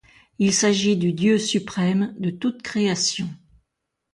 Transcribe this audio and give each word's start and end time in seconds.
Il 0.39 0.51
s'agit 0.51 0.97
du 0.97 1.13
dieu 1.13 1.37
suprême 1.37 2.15
de 2.17 2.31
toute 2.31 2.63
création. 2.63 3.29